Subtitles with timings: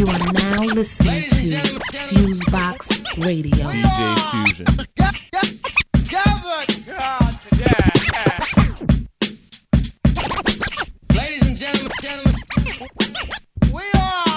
[0.00, 1.60] You are now listening to
[2.08, 3.66] Fusebox Radio.
[3.68, 4.66] DJ Fusion.
[11.14, 12.34] Ladies and gentlemen, gentlemen,
[13.74, 14.29] We are.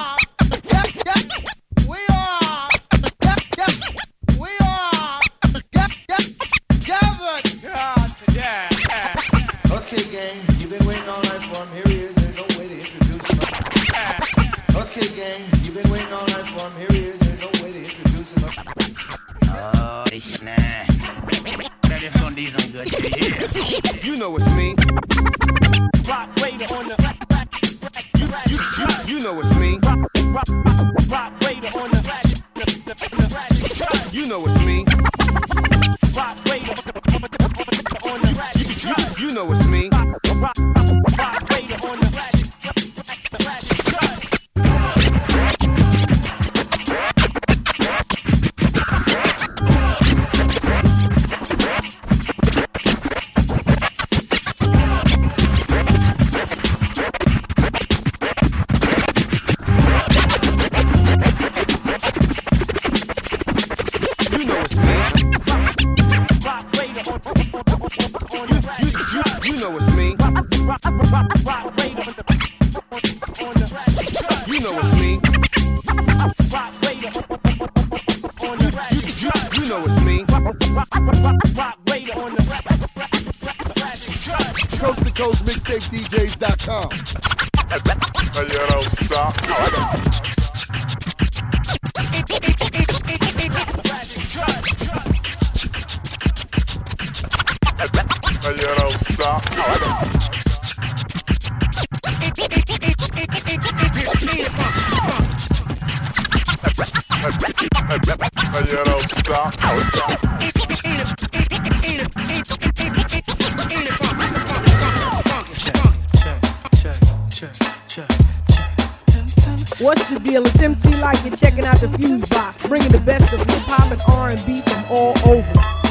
[119.79, 120.45] What's the deal?
[120.45, 123.91] It's MC like you're checking out the Fuse Box, bringing the best of hip hop
[123.91, 125.82] and R&B from all over.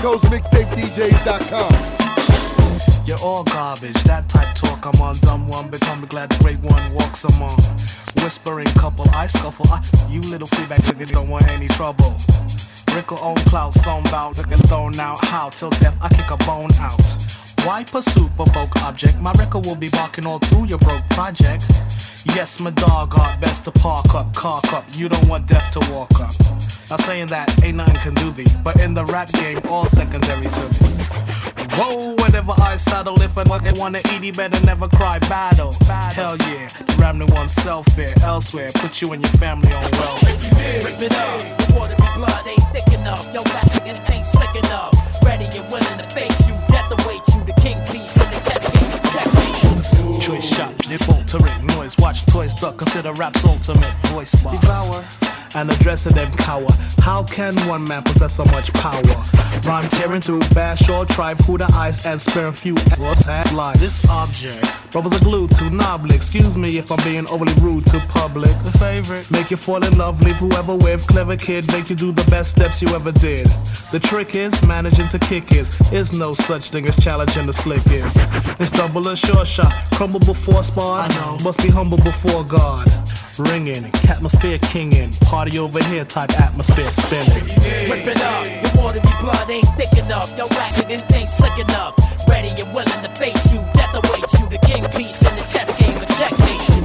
[0.00, 1.72] Coast to coast mixtapedjs.com.
[3.06, 4.86] You're all garbage, that type talk.
[4.86, 7.56] I'm on dumb one, become glad the great one walks among.
[8.22, 9.66] Whispering couple, I scuffle.
[9.70, 12.16] I, you little feedback nigga don't want any trouble.
[12.94, 15.24] Rickle on clout, song bout, looking thrown out.
[15.26, 17.00] How till death I kick a bone out.
[17.64, 19.20] Why pursue provoke object?
[19.20, 21.62] My record will be barking all through your broke project.
[22.34, 24.84] Yes, my dog art best to park up, cock up.
[24.96, 26.34] You don't want death to walk up.
[26.90, 30.48] Not saying that ain't nothing can do thee, but in the rap game, all secondary
[30.48, 30.90] to me.
[31.78, 35.72] Whoa, whenever I saddle, if I fucking wanna eat, he better never cry battle.
[35.86, 36.68] Hell yeah,
[36.98, 40.80] ram to oneself here, elsewhere, put you and your family on welfare.
[40.84, 41.40] Rip it up.
[41.40, 43.24] The water be blood ain't thick enough.
[43.32, 45.01] Yo, Mexican ain't slick enough.
[50.32, 51.94] Choice shot, this altering noise.
[51.98, 54.58] Watch toys duck, consider rap's ultimate voice box.
[54.60, 55.04] Devour.
[55.54, 56.72] And addressing them cower.
[57.02, 59.02] How can one man possess so much power?
[59.66, 62.74] Rhyme tearing through, bash or try food the ice and sparing few
[63.28, 63.78] ass life.
[63.78, 66.16] This object, brothers are glued to knobbly.
[66.16, 68.50] Excuse me if I'm being overly rude to public.
[68.64, 71.06] The favorite, make you fall in love, leave whoever with.
[71.06, 73.46] Clever kid, make you do the best steps you ever did.
[73.92, 75.68] The trick is managing to kick is.
[75.92, 78.16] Is no such thing as challenging the slick is.
[78.58, 80.62] It's double or short shot, crumble before.
[81.00, 82.86] I know, must be humble before God.
[83.38, 87.44] Ringing, atmosphere kinging, party over here type atmosphere spinning.
[87.88, 88.44] Rip it up.
[88.44, 90.36] The water be blood ain't thick enough.
[90.36, 91.96] Yo, Mexican ain't slick enough.
[92.28, 93.60] Ready and willing to face you.
[93.72, 94.48] Death awaits you.
[94.48, 95.96] The king piece in the chess game.
[95.96, 96.82] And checkmate you.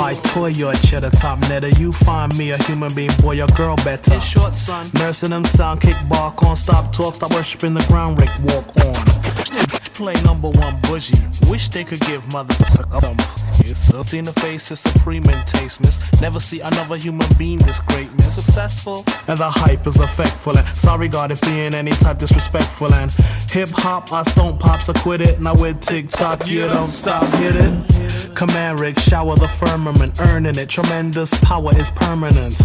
[0.00, 1.78] I toy your cheddar top netter.
[1.78, 4.14] You find me a human being, boy, your girl better.
[4.14, 4.86] In short, son.
[4.94, 9.79] Nursing them sound, kick bark on, stop talk, stop worshiping the ground, Rick, walk on.
[10.00, 11.12] Play number one bougie.
[11.50, 13.16] Wish they could give mother some.
[13.58, 16.00] It's up in the face, it's supreme in taste, miss.
[16.22, 18.42] Never see another human being this great, miss.
[18.42, 20.56] Successful, and the hype is effectful.
[20.56, 22.94] And sorry, God, if being any type disrespectful.
[22.94, 23.12] And
[23.50, 25.38] hip hop, I song pops, I quit it.
[25.38, 28.34] Now with TikTok, you don't stop, hit it.
[28.34, 30.70] Command Rick, shower the firmament, earning it.
[30.70, 32.58] Tremendous power is permanent.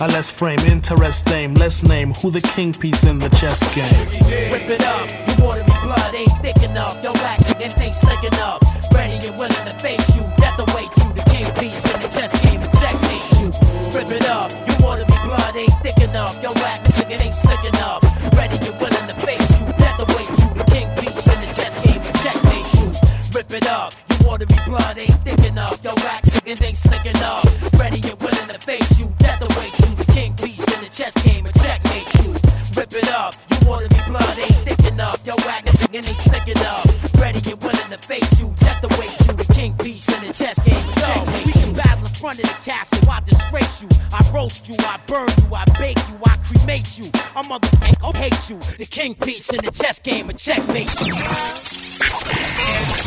[0.00, 1.54] Uh, let's frame interest name.
[1.54, 4.08] Let's name who the king piece in the chess game.
[4.50, 5.08] Rip it up.
[5.08, 6.79] The water be blood ain't thick enough.
[6.80, 8.60] Yo, Mexican ain't slick enough.
[8.94, 10.24] Ready and willing to face you.
[10.40, 11.12] Death awaits you.
[11.12, 12.62] The king piece in the chess game.
[12.62, 13.52] And checkmate you.
[13.92, 14.48] Rip it up.
[14.64, 16.40] You water be blood ain't thick enough.
[16.42, 18.00] Yo, Mexican ain't slick enough.
[18.32, 19.66] Ready and willing to face you.
[19.76, 20.48] Death awaits you.
[20.56, 22.00] The king piece in the chess game.
[22.00, 22.88] And checkmate you.
[23.36, 23.92] Rip it up.
[24.08, 25.84] You water be blood ain't thick enough.
[25.84, 27.44] Yo, rap niggas ain't slick enough.
[27.76, 29.12] Ready and willing to face you.
[29.18, 29.92] Death awaits you.
[30.00, 32.49] The king piece in the chess game and checkmate you.
[32.76, 33.34] Rip it up.
[33.50, 35.20] You wanna be blood ain't thick enough.
[35.26, 36.86] Yo, rap niggas ain't slick enough.
[37.20, 38.54] Ready and willing to face you.
[38.60, 39.34] Death awaits you.
[39.34, 41.46] The king piece in the chess game and checkmate.
[41.46, 43.10] We can battle in front of the castle.
[43.10, 43.88] I disgrace you.
[44.12, 44.76] I roast you.
[44.78, 45.54] I burn you.
[45.54, 46.16] I bake you.
[46.24, 47.06] I cremate you.
[47.34, 48.58] I motherfucker I'll hate you.
[48.78, 51.14] The king piece in the chess game and checkmate you.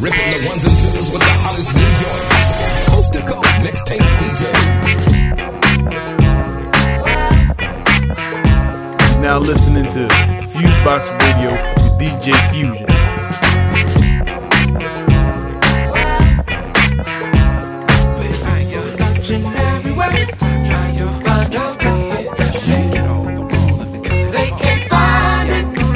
[0.04, 2.88] Ripping the ones and twos with the hottest new joints.
[2.90, 6.23] Coast to coast mixtape DJs.
[9.24, 10.10] Now listening to
[10.52, 12.86] Fusebox Radio with DJ Fusion.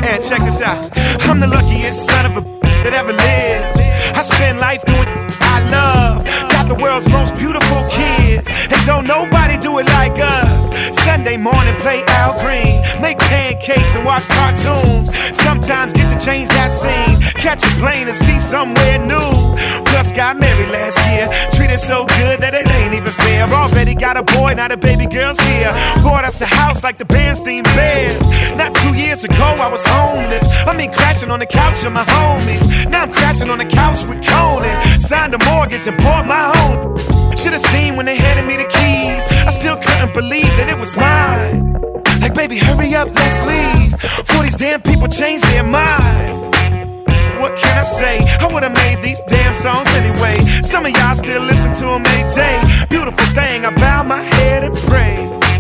[0.06, 0.98] And check this out.
[1.28, 2.42] I'm the luckiest son of a
[2.86, 4.18] that ever lived.
[4.18, 5.06] I spend life doing
[5.42, 6.24] I love.
[6.52, 8.48] Got the world's most beautiful kids.
[8.48, 10.47] And don't nobody do it like us.
[11.18, 12.80] Sunday morning, play Al Green.
[13.02, 15.10] Make pancakes and watch cartoons.
[15.36, 17.20] Sometimes get to change that scene.
[17.42, 19.32] Catch a plane and see somewhere new.
[19.90, 21.26] Plus, got married last year.
[21.58, 23.50] Treated so good that it ain't even fair.
[23.50, 25.72] Already got a boy, now the baby girl's here.
[26.04, 28.22] Bought us a house like the Berenstain Bears.
[28.56, 30.46] Not two years ago, I was homeless.
[30.68, 32.92] I mean, crashing on the couch of my homies.
[32.92, 35.00] Now I'm crashing on the couch with Conan.
[35.00, 37.17] Signed a mortgage and bought my own.
[37.38, 39.24] Should've seen when they handed me the keys.
[39.48, 41.74] I still couldn't believe that it was mine.
[42.22, 43.92] Like, baby, hurry up, let's leave.
[44.28, 46.38] For these damn people change their mind.
[47.40, 48.18] What can I say?
[48.40, 50.40] I would've made these damn songs anyway.
[50.64, 52.58] Some of y'all still listen to them every day.
[52.90, 55.16] Beautiful thing, I bow my head and pray.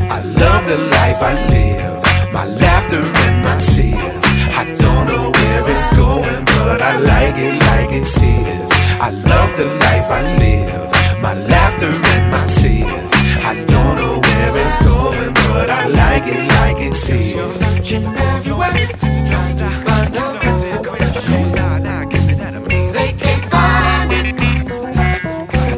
[0.09, 4.23] I love the life I live, my laughter and my tears.
[4.57, 8.71] I don't know where it's going, but I like it like it's his.
[8.99, 10.91] I love the life I live,
[11.21, 13.11] my laughter and my tears.
[13.43, 17.35] I don't know where it's going, but I like it like it's his.
[17.35, 18.73] everywhere,
[19.29, 20.13] don't stop, find
[22.93, 24.25] They can't find it.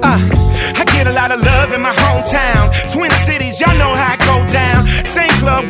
[0.04, 0.20] Uh,
[0.82, 2.92] I get a lot of love in my hometown.
[2.92, 4.88] Twin Cities, y'all know how I go down.
[5.06, 5.70] Same club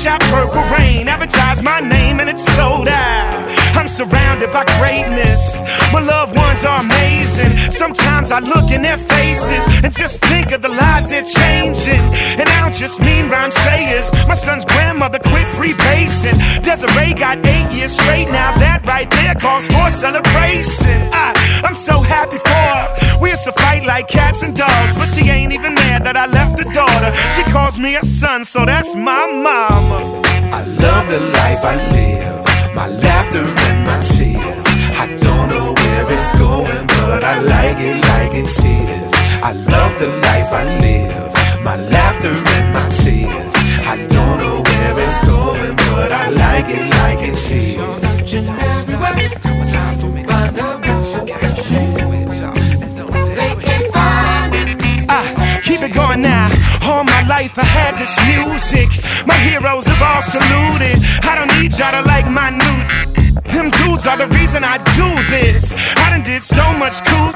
[0.00, 1.08] shot Purple Rain.
[1.08, 3.59] Advertise my name and it's sold out.
[3.78, 5.60] I'm surrounded by greatness.
[5.92, 7.70] My loved ones are amazing.
[7.70, 12.02] Sometimes I look in their faces and just think of the lives they're changing.
[12.38, 14.12] And I don't just mean Rhymesayers.
[14.28, 16.36] My son's grandmother quit free basing.
[16.62, 18.28] Desiree got eight years straight.
[18.30, 20.98] Now that right there calls for celebration.
[21.12, 23.18] I, I'm so happy for her.
[23.20, 26.26] We used to fight like cats and dogs, but she ain't even mad that I
[26.26, 27.10] left the daughter.
[27.34, 30.22] She calls me a son, so that's my mama.
[30.52, 32.44] I love the life I live,
[32.74, 34.66] my laughter and my tears.
[35.02, 39.12] I don't know where it's going, but I like it like it's his.
[39.42, 43.54] I love the life I live, my laughter and my tears.
[43.86, 47.76] I don't know where it's going, but I like it like it's his.
[55.12, 56.59] I keep it going now.
[57.30, 58.90] Life I had this music.
[59.24, 60.98] My heroes have all saluted.
[61.22, 62.78] I don't need y'all to like my new.
[63.54, 65.70] Them dudes are the reason I do this.
[66.02, 67.30] I done did so much cool.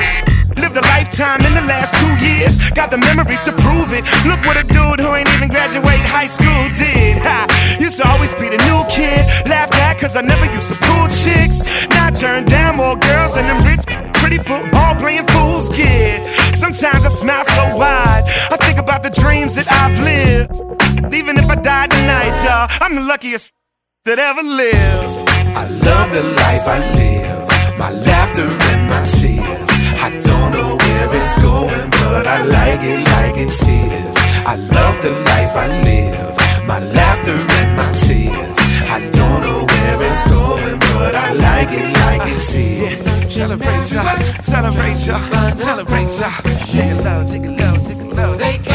[0.58, 2.58] Lived a lifetime in the last two years.
[2.74, 4.02] Got the memories to prove it.
[4.26, 7.22] Look what a dude who ain't even graduate high school did.
[7.22, 7.46] Ha.
[7.78, 9.22] Used to always be the new kid.
[9.46, 11.62] Laughed at cause I never used to pull chicks.
[11.94, 13.86] Now I turn down more girls than them rich,
[14.18, 16.18] pretty football playing fools get.
[16.54, 18.24] Sometimes I smile so wide.
[18.50, 21.14] I think about the dreams that I've lived.
[21.14, 23.52] Even if I die tonight, y'all, I'm the luckiest
[24.04, 25.28] that ever lived.
[25.60, 29.68] I love the life I live, my laughter and my tears.
[30.06, 33.62] I don't know where it's going, but I like it like it's.
[34.46, 38.56] I love the life I live, my laughter and my tears.
[38.88, 43.32] I don't know where it's going, but I like it like it's his.
[43.32, 46.42] Celebrate y'all, celebrate y'all, celebrate y'all.
[46.42, 48.73] Take it low, take it low, take it low.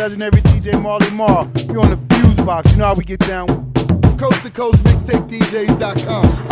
[0.00, 1.46] legendary DJ Marley Marl.
[1.68, 3.46] You on the fuse box, you know how we get down.
[4.16, 6.49] Coast to coast mixtape DJs.com.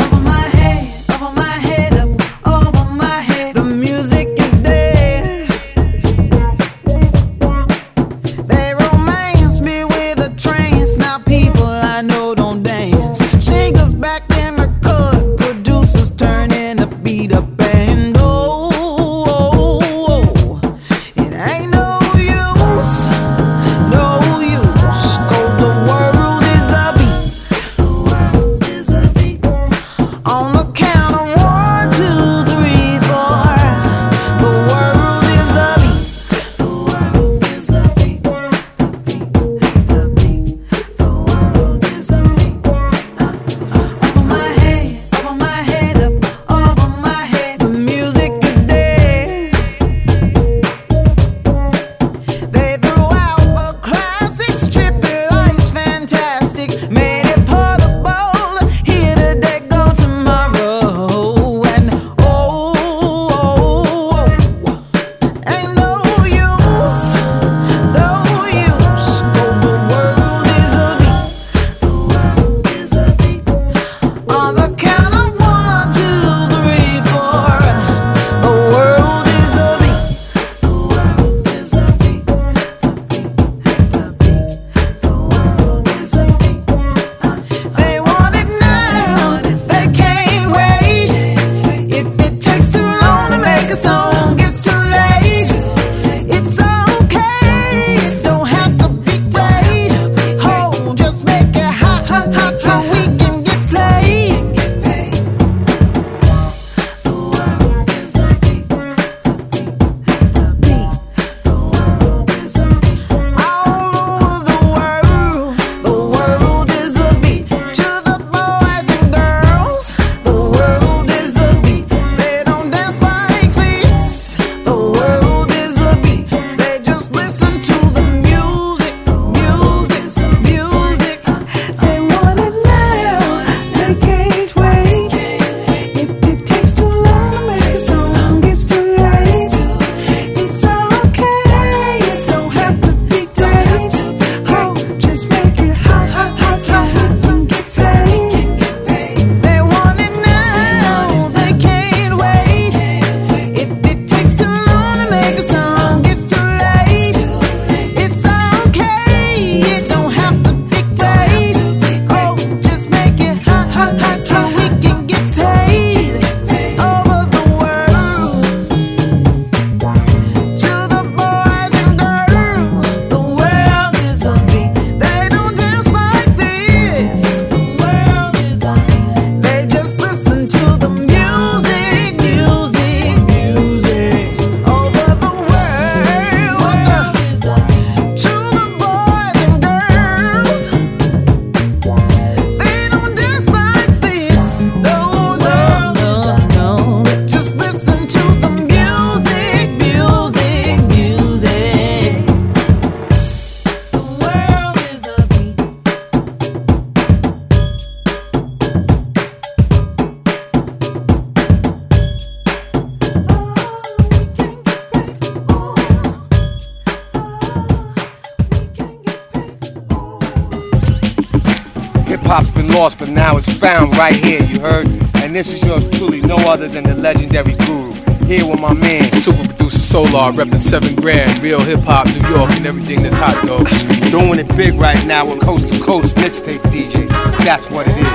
[223.15, 224.87] now it's found right here, you heard?
[225.23, 227.93] And this is yours truly, no other than the legendary guru.
[228.27, 229.05] Here with my man.
[229.15, 233.45] Super producer Solar, repping 7 grand, real hip hop, New York, and everything that's hot,
[233.47, 233.69] dog.
[234.11, 237.09] Doing it big right now with coast to coast mixtape DJs.
[237.45, 238.09] That's what it is.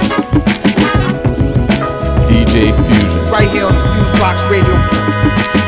[2.29, 3.31] DJ Fusion.
[3.31, 5.62] Right here on the Fuse Box Radio.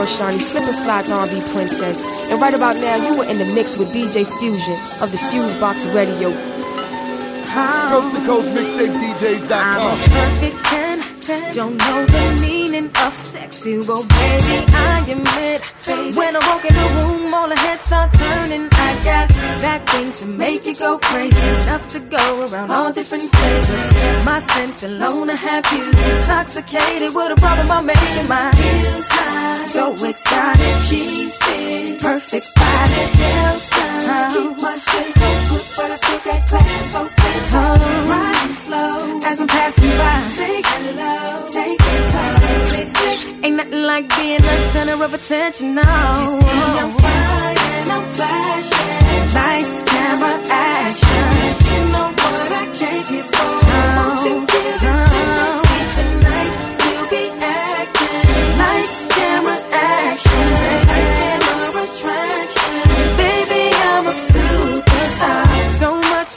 [0.00, 2.02] Girl, Shawnee, Slip and Slides R&B Princess.
[2.30, 5.94] And right about now, you are in the mix with DJ Fusion of the Fusebox
[5.94, 6.30] Radio.
[7.90, 9.98] Coast to coast mixtape I'm a DJs.com.
[10.08, 10.64] perfect
[11.20, 11.54] 10.
[11.54, 12.59] Don't know the meaning
[13.06, 15.60] of sexy, well, baby, I admit.
[16.16, 18.68] When I walk in the room, all the heads start turning.
[18.72, 19.28] I got
[19.64, 21.48] that thing to make you go crazy.
[21.62, 24.24] Enough to go around all different flavors.
[24.24, 29.56] My scent alone to have you intoxicated with a problem I'm making my heels high.
[29.56, 32.00] So excited, she's fit.
[32.00, 33.69] Perfect body, nails
[34.10, 34.30] done.
[34.34, 36.20] Keep my shades so good, but I still
[36.50, 36.92] class.
[36.92, 38.12] So take home, oh.
[38.12, 40.16] riding slow as I'm passing by.
[40.38, 41.14] Say hello,
[41.56, 43.44] take it slow.
[43.44, 45.74] Ain't nothing like being the center of attention.
[45.74, 46.92] No, you see, I'm
[47.94, 48.98] I'm flashing.
[49.36, 51.30] Lights, camera, action.
[51.72, 53.59] You know what I came here for.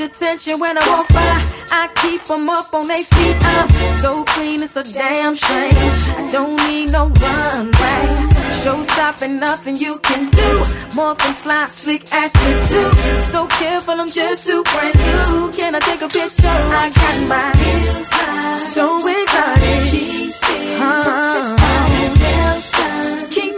[0.01, 1.53] Attention when I walk by.
[1.71, 3.37] I keep them up on their feet.
[3.39, 3.69] I'm
[4.01, 5.73] so clean, it's a damn shame.
[6.17, 8.33] I don't need no runway.
[8.63, 10.65] Show stopping, nothing you can do.
[10.95, 13.23] More than fly, slick attitude.
[13.23, 15.51] So careful, I'm just too brand new.
[15.51, 16.47] Can I take a picture?
[16.47, 18.57] I got my heels high.
[18.57, 19.85] So excited.
[19.85, 20.79] She's fit.
[20.79, 21.62] Perfect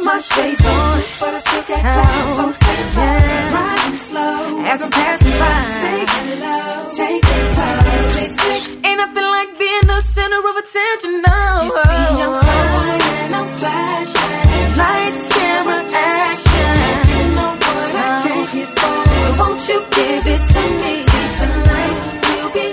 [0.05, 2.35] my shades on, but I still get clouds.
[2.37, 5.57] So take time, riding slow as I'm passing by.
[5.81, 8.85] Take it low, take a public flick.
[8.85, 11.13] Ain't nothing like being the center of attention.
[11.25, 14.69] No, you see, I'm fine and I'm flashing.
[14.77, 16.75] Lights, camera, action.
[17.09, 18.97] You know what I came here for.
[19.17, 20.93] So won't you give it to me?
[21.09, 21.97] See tonight
[22.29, 22.67] we'll be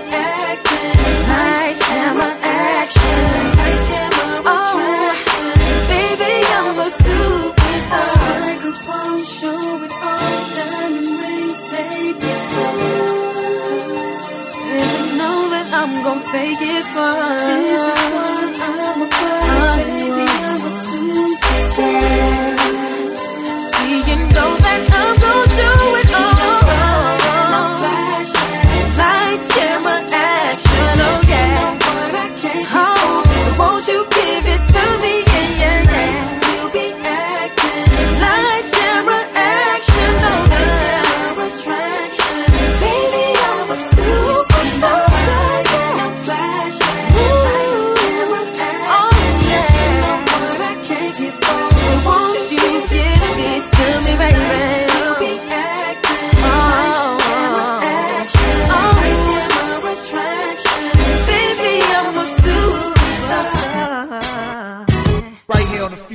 [15.82, 17.46] I'm gonna take it first.
[17.48, 20.26] This is what I'm about, baby.
[20.48, 21.88] I'm a superstar.
[23.58, 25.21] See, you know that I'm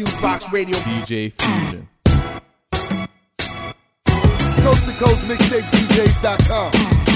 [0.07, 0.77] here on the Fusebox Radio.
[0.77, 1.87] DJ Fusion.
[4.63, 7.06] Coast to coast mixtape DJs.com.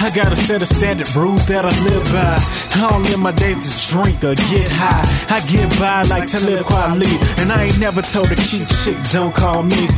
[0.00, 2.36] I got a set of standard rules that I live by.
[2.78, 5.06] I don't live my days to drink or get high.
[5.30, 9.34] I get by like Talib Kweli, and I ain't never told a cute chick don't
[9.34, 9.88] call me.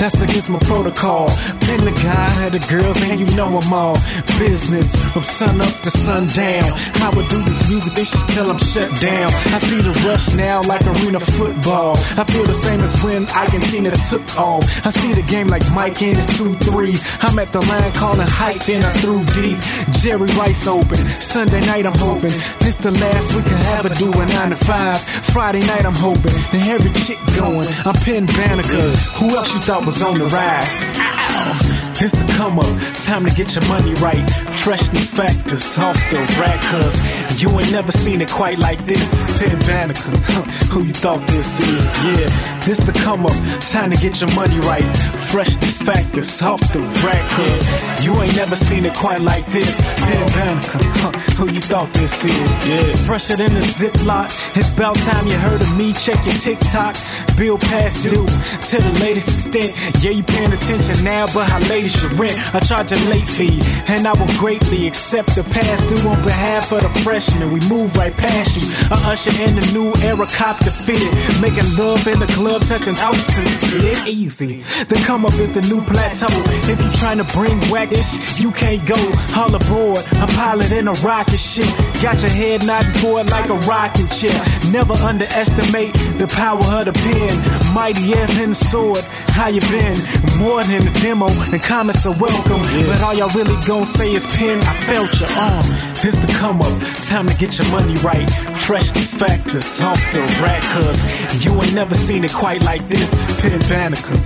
[0.00, 1.28] That's against my protocol.
[1.68, 3.94] Been the guy had the girls, and you know I'm all
[4.38, 6.66] business from sun up to sundown.
[7.02, 9.30] I would do this music this shit till I'm shut down.
[9.54, 11.94] I see the rush now like arena football.
[12.18, 14.86] I feel the same as when I can see Argentina took off.
[14.86, 17.24] I see the game like Mike in his 2-3.
[17.24, 19.58] I'm at the line calling height, then I threw deep.
[20.00, 20.96] Jerry Rice open.
[20.96, 25.00] Sunday night I'm hoping this the last we can ever do a 9 to 5.
[25.00, 27.68] Friday night I'm hoping the heavy chick going.
[27.84, 28.96] I'm Penn Banneker.
[29.18, 30.80] Who else you thought was on the rise?
[30.98, 31.91] Ow.
[32.02, 32.66] It's the come up,
[33.06, 34.26] time to get your money right.
[34.58, 36.98] Fresh Freshness factors off the rack, cause
[37.40, 39.06] you ain't never seen it quite like this.
[39.38, 40.42] Penn Banneker, huh,
[40.74, 41.84] who you thought this is?
[42.02, 42.26] Yeah,
[42.66, 43.38] this the come up,
[43.70, 44.82] time to get your money right.
[45.30, 49.70] Fresh Freshness factors off the rack, cause you ain't never seen it quite like this.
[50.02, 52.68] Penn Banneker, huh, who you thought this is?
[52.68, 54.56] Yeah, fresher than a Ziploc.
[54.56, 55.92] It's about time you heard of me.
[55.92, 56.96] Check your TikTok,
[57.38, 59.70] bill past due to the latest extent.
[60.02, 62.36] Yeah, you paying attention now, but how late your rent?
[62.54, 66.72] I charge a late fee, and I will greatly accept the past due on behalf
[66.72, 67.52] of the freshmen.
[67.52, 68.64] We move right past you.
[68.90, 71.02] I usher in the new era, cop fit.
[71.40, 73.74] Making love in the club, touching altitudes.
[73.84, 74.62] It's easy.
[74.88, 76.32] The come up is the new plateau.
[76.70, 78.98] If you trying to bring waggish, you can't go.
[79.36, 81.38] All aboard, I'm piloting a rocket.
[81.38, 81.68] ship.
[82.02, 84.34] Got your head nodding forward like a rocket chair.
[84.70, 87.34] Never underestimate the power of the pen.
[87.74, 89.04] Mighty Evan Sword,
[89.36, 89.96] how you been?
[90.38, 92.62] More than a demo, and are welcome.
[92.86, 95.64] But all y'all really gon' say is Pin, I felt your arm.
[95.64, 95.91] Uh.
[96.02, 96.74] This the come up,
[97.06, 98.26] time to get your money right.
[98.58, 100.98] Freshness factors off the rack, cause
[101.46, 103.06] you ain't never seen it quite like this.
[103.38, 104.18] Pen Banneker,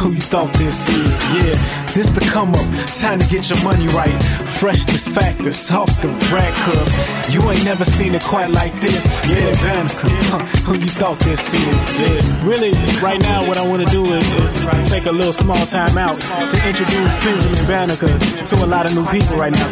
[0.00, 1.12] who you thought this is?
[1.36, 1.52] Yeah,
[1.92, 2.64] this the come up,
[2.96, 4.16] time to get your money right.
[4.56, 6.88] Freshness factors off the rack, cause
[7.28, 9.04] you ain't never seen it quite like this.
[9.28, 10.08] Pen Banneker,
[10.64, 12.00] who you thought this is?
[12.00, 12.72] Yeah, really,
[13.04, 16.16] right now, what I want to do is, is take a little small time out
[16.16, 19.68] to introduce Benjamin Banneker to a lot of new people right now.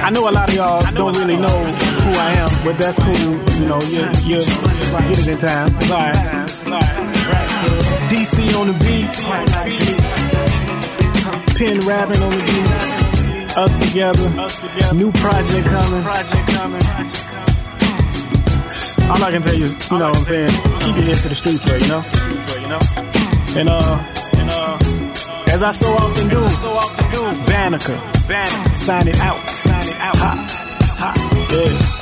[0.00, 3.14] I know a lot of y'all don't really know who I am, but that's cool.
[3.58, 4.46] You know, you're, you're,
[5.08, 5.70] get it in time.
[5.90, 6.16] Alright.
[8.08, 9.08] DC on the beat,
[11.58, 14.28] Pen rapping on the beat, us together,
[14.94, 16.82] new project coming.
[19.10, 21.28] All I can tell you is, you know what I'm saying, keep your head to
[21.28, 22.02] the street for you know?
[23.56, 24.04] And uh,
[24.36, 24.78] and uh,
[25.52, 29.96] as I so often do, so often do, Banneker, Banneker, sign it out, sign it
[29.96, 30.67] out, ha,
[31.50, 31.97] yeah.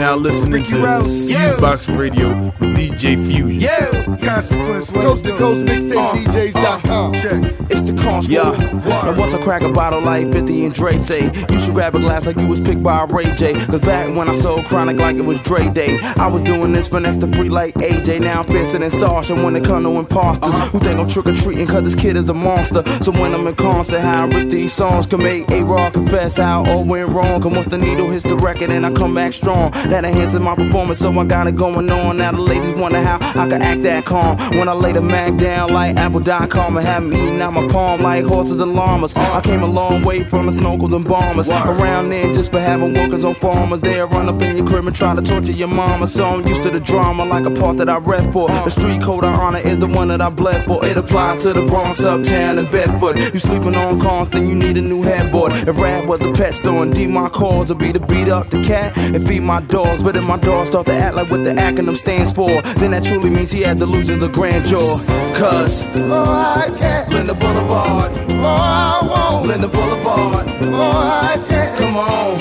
[0.00, 3.60] Now listening to Fusebox Radio with DJ Fusion.
[3.60, 4.88] Yeah, consequence.
[4.88, 7.14] Coast to coast mixtape uh, DJs.com.
[7.14, 7.60] Uh, check.
[7.70, 8.32] It's the constant.
[8.32, 9.08] Yeah.
[9.08, 12.00] And once I crack a bottle like 50 and Dre say, you should grab a
[12.00, 13.54] glass like you was picked by Ray J.
[13.66, 16.88] Cause back when I sold chronic like it was Dre Day, I was doing this
[16.88, 18.22] for next to free like AJ.
[18.22, 20.68] Now I'm fiercer than Sasha when it come to imposters uh-huh.
[20.68, 22.82] who think I'm trick or treating cause this kid is a monster.
[23.02, 26.64] So when I'm in concert, how I rip these songs can make A-Rod confess how
[26.64, 27.42] all went wrong.
[27.42, 30.54] Cause once the needle hits the record and I come back strong, that enhances my
[30.54, 31.00] performance.
[31.00, 32.18] So I got it going on.
[32.18, 35.36] Now the ladies wonder how I can act that calm when I lay the Mac
[35.36, 39.14] down like Apple.com and have me eating out my palm like horses and llamas.
[39.16, 41.48] I came a long way from the snorkels and bombers.
[41.48, 43.80] Around there just for having workers on farmers.
[43.80, 46.06] They'll run up in your crib and try to torture your mama.
[46.06, 48.48] So I'm used to the drama like a part that I rep for.
[48.48, 50.84] The street code I honor is the one that I bled for.
[50.84, 53.18] It applies to the Bronx, Uptown, and Bedford.
[53.18, 55.52] You sleeping on cons, then you need a new headboard.
[55.52, 58.50] If rap was a pet store and D my calls would be to beat up
[58.50, 60.02] the cat and feed my dogs.
[60.02, 63.04] But if my dogs start to act like what the acronym stands for, then that
[63.04, 64.98] truly means he had delusions of grandeur.
[65.40, 67.08] Cause Oh, I can't.
[67.12, 69.46] Linden Boulevard, Oh, I won't.
[69.48, 71.78] Linden Boulevard, Oh, I can't.
[71.78, 72.38] come on,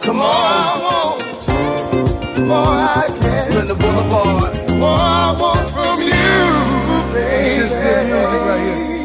[0.00, 1.20] come Oh, on, I won't.
[2.50, 3.54] Oh, I can't.
[3.54, 4.52] Linden Boulevard.
[4.80, 6.38] Oh, I want from you,
[7.12, 7.48] baby.
[7.48, 8.97] It's just good music right here.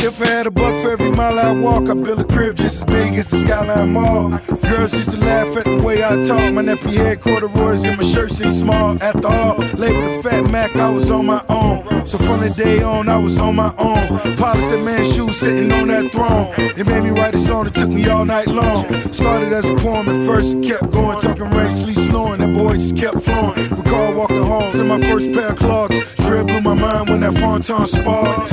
[0.00, 2.78] If I had a buck for every mile I walk, I'd build a crib just
[2.78, 4.30] as big as the Skyline Mall.
[4.62, 6.52] Girls used to laugh at the way I talk.
[6.54, 9.00] My nappy head corduroys and my shirt seemed small.
[9.02, 12.06] After all, labeled a fat Mac, I was on my own.
[12.06, 14.08] So from the day on, I was on my own.
[14.36, 16.52] Polished that man's shoes sitting on that throne.
[16.78, 18.86] It made me write a song that took me all night long.
[19.12, 21.18] Started as a poem at first, kept going.
[21.20, 21.70] Talking rain,
[22.08, 22.40] snoring.
[22.40, 23.68] That boy just kept flowing.
[23.70, 25.96] Recall walking halls in my first pair of clogs.
[26.16, 28.50] Dread blew my mind when that Fontaine sparked.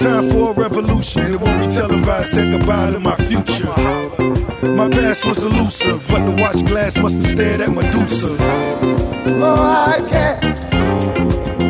[0.00, 1.34] Time for a revolution.
[1.34, 2.30] It won't be televised.
[2.34, 3.66] Say goodbye to my future.
[4.80, 8.36] My past was elusive, but the watch glass must have stared at Medusa.
[9.42, 10.44] Oh, I can't.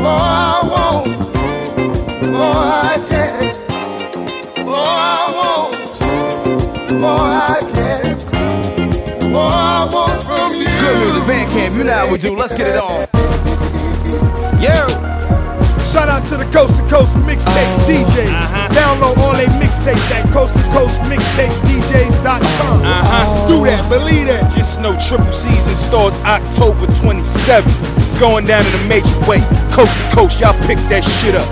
[0.02, 1.10] Oh, I won't.
[2.24, 3.58] Oh, I can't.
[4.58, 5.74] I won't.
[7.02, 8.20] I can't.
[9.36, 9.69] I
[11.50, 12.34] camp, you know how we do.
[12.34, 13.06] Let's get it on.
[14.60, 14.86] Yeah.
[15.84, 18.68] Shout out to the Coast to Coast Mixtape DJs.
[18.70, 22.82] Download all their mixtapes at Coast to Coast MixtapeDJs.com.
[22.82, 23.48] Uh-huh.
[23.48, 24.52] Do that, believe that.
[24.54, 28.04] Just know Triple Season stars October 27th.
[28.04, 29.40] It's going down in a major way.
[29.72, 31.50] Coast to coast, y'all pick that shit up.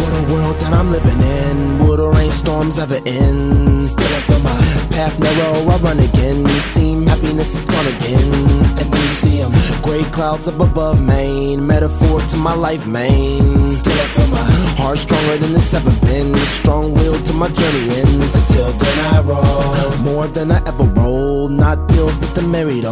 [0.00, 1.86] What a world that I'm living in.
[1.86, 3.82] Would or rainstorms ever end?
[3.82, 6.46] Still I feel my path narrow, I run again.
[6.48, 8.34] You seem happiness is gone again.
[8.78, 11.66] And then you see 'em gray clouds up above Maine.
[11.66, 13.68] Metaphor to my life, Maine.
[13.70, 14.44] Still I feel my
[14.78, 16.36] heart stronger than it's ever been.
[16.58, 18.34] Strong will to my journey ends.
[18.34, 21.52] Until then I roll more than I ever rolled.
[21.52, 22.86] Not bills, but the married.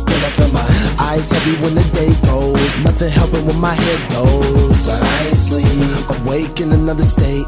[0.00, 0.66] Still I feel my
[0.98, 2.72] eyes heavy when the day goes.
[2.86, 4.86] Nothing helping when my head goes.
[4.86, 6.10] But I ain't sleep.
[6.16, 7.46] Awake in another state.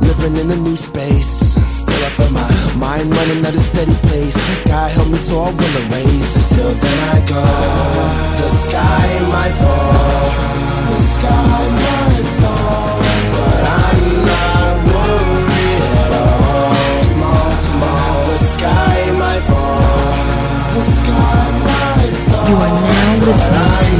[0.00, 1.54] Living in a new space.
[1.80, 4.36] Still I feel my mind running at a steady pace.
[4.64, 6.32] God help me so I win the race.
[6.54, 7.44] Till then I go.
[8.40, 10.28] The sky might fall.
[10.90, 12.98] The sky might fall.
[13.34, 16.74] But I'm not worried at all.
[17.04, 18.12] Come on, come on.
[18.30, 20.12] The sky might fall.
[20.76, 22.48] The sky might fall.
[22.48, 23.96] You are now listening to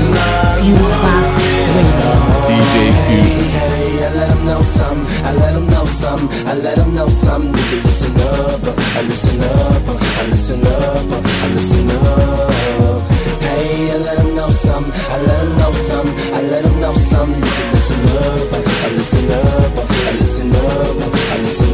[0.58, 1.32] Fusebox
[1.74, 2.12] Radio.
[2.48, 2.74] DJ
[3.06, 3.77] Fusion.
[4.08, 5.06] I let 'em know something.
[5.28, 7.44] I let 'em know some, I let them know some.
[7.52, 8.64] Need to listen up,
[8.98, 9.82] I listen up,
[10.20, 11.10] I listen up,
[11.44, 13.02] I listen up.
[13.46, 16.94] Hey, I let them know some, I let them know some, I let them know
[17.10, 17.32] some.
[17.32, 18.52] Need to listen up,
[18.86, 19.76] I listen up,
[20.08, 20.96] I listen up,
[21.32, 21.67] I listen up.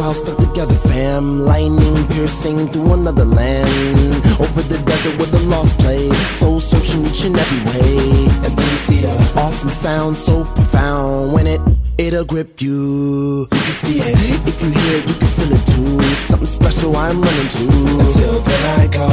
[0.00, 1.44] Clouds stuck together, fam.
[1.44, 4.24] Lightning piercing through another land.
[4.40, 6.08] Over the desert where the lost play.
[6.40, 8.26] Soul searching each and every way.
[8.44, 11.32] And then you see the awesome sound so profound.
[11.32, 11.60] When it,
[12.00, 13.46] it'll grip you.
[13.52, 14.48] You can see it.
[14.48, 16.14] If you hear it, you can feel it too.
[16.14, 17.64] Something special I'm running to.
[18.04, 19.08] Until then I go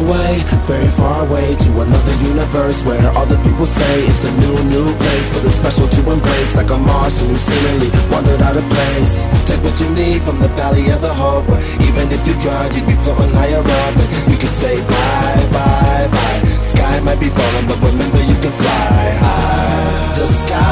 [0.00, 4.56] away, very far away to another universe where all the people say it's the new,
[4.64, 6.56] new place for the special to embrace.
[6.56, 9.24] Like a Martian who seemingly wandered out of place.
[9.46, 11.48] Take what you need from the valley of the hope.
[11.88, 13.96] Even if you drown, you'd be floating higher up.
[13.96, 16.40] And you can say bye, bye, bye.
[16.60, 20.18] Sky might be falling, but remember you can fly high.
[20.18, 20.65] The sky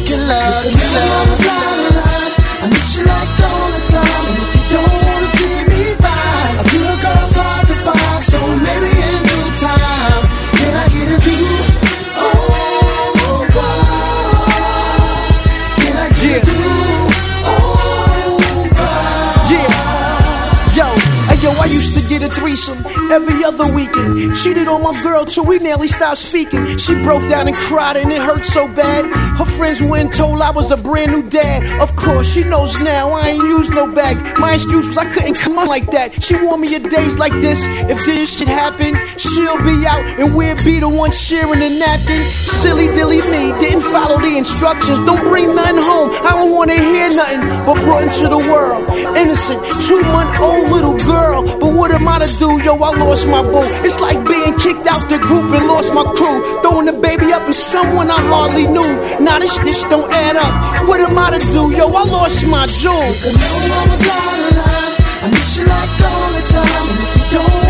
[0.00, 0.62] Killer.
[0.62, 0.73] Killer.
[23.10, 24.34] Every other weekend.
[24.36, 26.66] Cheated on my girl till we nearly stopped speaking.
[26.78, 29.04] She broke down and cried and it hurt so bad.
[29.38, 31.80] Her friends went told I was a brand new dad.
[31.80, 34.16] Of course, she knows now I ain't used no bag.
[34.38, 36.22] My excuse was I couldn't come on like that.
[36.22, 37.66] She warned me of days like this.
[37.90, 42.22] If this shit happen, she'll be out and we'll be the one sharing the napkin.
[42.30, 45.00] Silly dilly me, didn't follow the instructions.
[45.04, 46.10] Don't bring nothing home.
[46.24, 48.88] I don't wanna hear nothing but brought into the world.
[49.16, 51.44] Innocent, two month old little girl.
[51.60, 52.62] But what am I to do?
[52.62, 53.62] Yo, I lost my boo.
[53.86, 56.42] It's like being kicked out the group and lost my crew.
[56.62, 58.90] Throwing the baby up with someone I hardly knew.
[59.20, 60.88] Now this this don't add up.
[60.88, 61.70] What am I to do?
[61.74, 62.94] Yo, I lost my jewel.
[65.24, 67.63] I miss you like all the time, and if you don't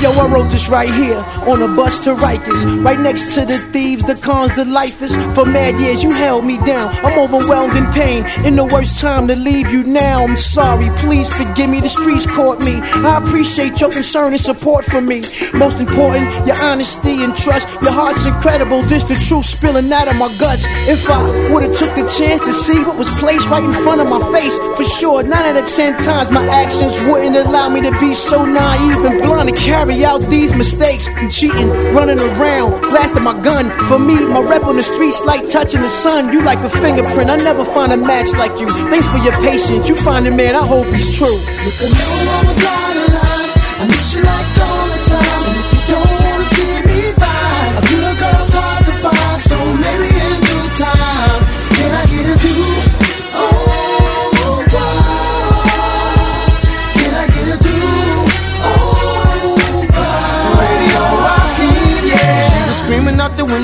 [0.00, 3.58] yo, I wrote this right here on a bus to Rikers, right next to the
[3.72, 5.14] thieves, the cons, the lifers.
[5.34, 6.90] For mad years, you held me down.
[7.06, 8.26] I'm overwhelmed in pain.
[8.44, 10.88] In the worst time to leave you now, I'm sorry.
[10.98, 11.80] Please forgive me.
[11.80, 12.80] The streets caught me.
[13.06, 15.22] I appreciate your concern and support for me.
[15.54, 17.70] Most important, your honesty and trust.
[17.82, 18.82] Your heart's incredible.
[18.82, 20.66] This the truth spilling out of my guts.
[20.90, 24.08] If I would've took the chance to see what was placed right in front of
[24.10, 27.92] my face, for sure, nine out of ten times my actions wouldn't allow me to
[28.00, 31.06] be so naive and blind to carry out these mistakes.
[31.14, 33.70] I'm cheating, running around, blasting my gun.
[33.86, 36.32] For me, my rep on the streets like touching the sun.
[36.32, 38.68] You like a fingerprint, I never find a match like you.
[38.90, 41.38] Thanks for your patience, you find a man, I hope he's true.
[41.64, 43.09] You can know I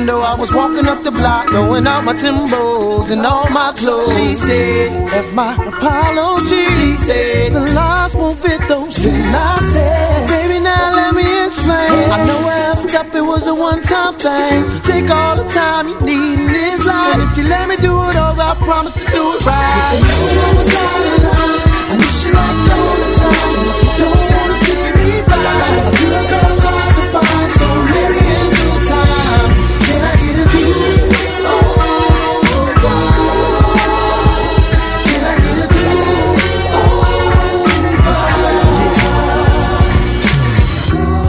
[0.06, 4.06] window, I was walking up the block, throwing out my Timbos and all my clothes.
[4.14, 6.70] She said, F my apologies.
[6.78, 9.02] She said, the lies won't fit those.
[9.02, 11.90] Then I said, baby, now let me explain.
[12.14, 14.64] I know I effed up, it was a one-time thing.
[14.64, 17.14] So take all the time you need in this life.
[17.14, 19.98] And if you let me do it over, I promise to do it right.
[19.98, 21.66] You know I was out of line.
[21.90, 23.58] I miss you like all the time.
[23.58, 25.85] And you don't wanna see me fine,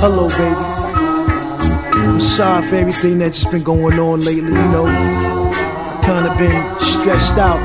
[0.10, 0.56] Hello, baby.
[2.00, 4.86] I'm sorry for everything that's just been going on lately, you know.
[4.88, 7.60] I kinda been stressed out.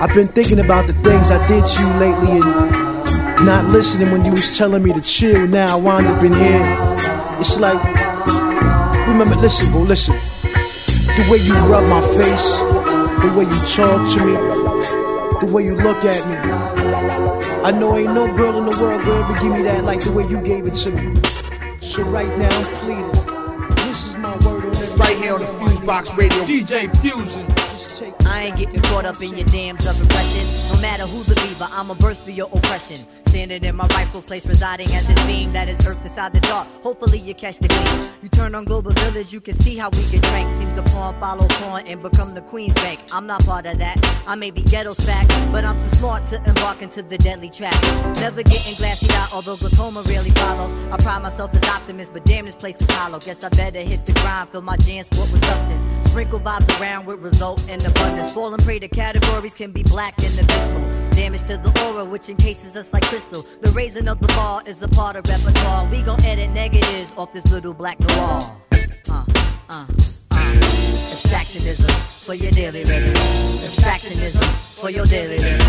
[0.00, 4.24] I've been thinking about the things I did to you lately and not listening when
[4.24, 5.48] you was telling me to chill.
[5.48, 6.62] Now I wind up in here.
[7.40, 7.82] It's like,
[9.08, 10.14] remember, listen, bro, listen.
[10.14, 12.54] The way you rub my face,
[13.18, 14.34] the way you talk to me,
[15.40, 16.49] the way you look at me.
[17.62, 20.12] I know ain't no girl in the world gonna ever give me that like the
[20.12, 21.20] way you gave it to me.
[21.82, 23.76] So right now I'm pleading.
[23.86, 24.96] This is my word on it.
[24.96, 26.44] Right here on the Fusebox Radio.
[26.44, 27.69] DJ Fusion.
[28.26, 30.72] I ain't getting caught up in your dams of impression.
[30.72, 32.96] No matter who the leaver, I'ma burst through your oppression.
[33.26, 36.66] Standing in my rightful place, residing as this being that is earth inside the dark.
[36.82, 38.10] Hopefully you catch the gleam.
[38.22, 40.52] You turn on Global Village, you can see how we get drank.
[40.52, 43.00] Seems the pawn follow pawn and become the Queen's Bank.
[43.12, 43.98] I'm not part of that.
[44.26, 47.76] I may be ghetto fact, but I'm too smart to embark into the deadly trap.
[48.16, 50.72] Never getting glassy out, although glaucoma really follows.
[50.90, 53.18] I pride myself as optimist, but damn, this place is hollow.
[53.18, 56.08] Guess I better hit the grind, fill my jam sport with substance.
[56.08, 58.32] Sprinkle vibes around with result in abundance.
[58.32, 61.10] Falling prey to categories can be black and abysmal.
[61.10, 63.42] Damage to the aura, which encases us like crystal.
[63.60, 65.88] The raising of the bar is a part of repertoire.
[65.90, 68.52] We gon' edit negatives off this little black noir.
[68.72, 68.78] Uh,
[69.10, 69.24] uh,
[69.68, 69.86] uh.
[70.30, 73.14] Abstractionisms for your daily living.
[73.14, 75.66] Abstractionisms for your daily living.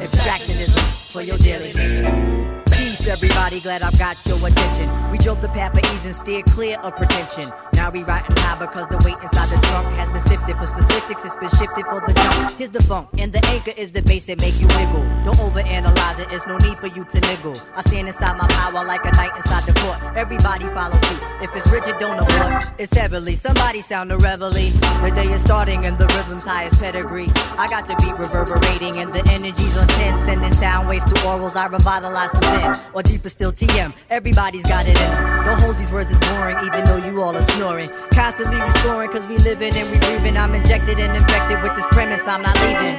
[0.00, 2.71] Abstractionisms for your daily living.
[3.02, 4.88] Peace, everybody, glad I've got your attention.
[5.10, 7.50] We drove the path of ease and steered clear of pretension.
[7.74, 10.56] Now we riding high because the weight inside the trunk has been sifted.
[10.56, 12.58] For specifics, it's been shifted for the jump.
[12.58, 15.02] Here's the funk, and the anchor is the bass that make you wiggle.
[15.26, 17.56] Don't overanalyze it, it's no need for you to niggle.
[17.74, 19.98] I stand inside my power like a knight inside the court.
[20.16, 21.22] Everybody follow suit.
[21.42, 22.72] If it's rigid, don't abort.
[22.78, 23.34] It's heavily.
[23.34, 24.70] Somebody sound a reveille.
[25.02, 27.32] The day is starting and the rhythm's highest pedigree.
[27.58, 30.18] I got the beat reverberating and the energy's on 10.
[30.18, 32.91] Sending sound waves to orals, I revitalize 10.
[32.94, 33.92] Or deeper still, TM.
[34.10, 35.44] Everybody's got it in them.
[35.44, 37.90] Don't hold these words as boring, even though you all are snoring.
[38.12, 40.36] Constantly restoring, cause we living and we breathing.
[40.36, 42.96] I'm injected and infected with this premise, I'm not leaving.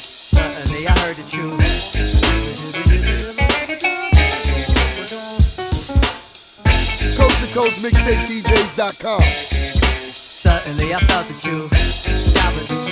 [0.00, 1.60] Suddenly I heard the truth.
[7.16, 9.20] Coast to coast mixtape DJs.com.
[9.20, 12.89] Suddenly I felt the truth.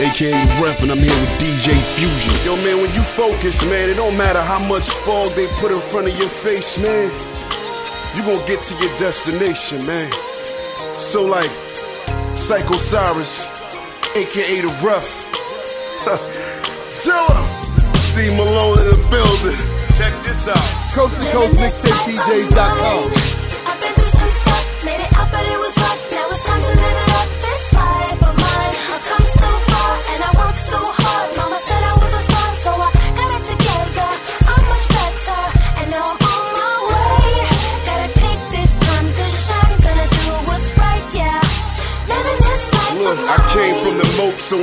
[0.00, 2.34] Aka Ref, and I'm here with DJ Fusion.
[2.44, 5.80] Yo, man, when you focus, man, it don't matter how much fog they put in
[5.80, 7.10] front of your face, man.
[8.16, 10.10] You gonna get to your destination, man.
[10.96, 11.50] So, like,
[12.36, 13.46] Psycho Cyrus,
[14.16, 15.08] aka the Rough.
[16.90, 17.38] Zilla,
[18.00, 19.58] Steve Malone in the building.
[19.96, 20.56] Check this out.
[20.94, 23.10] Coast to Coast MixtapeDJs.com.
[23.10, 23.39] Made